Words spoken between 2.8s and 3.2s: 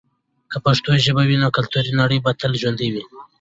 وي.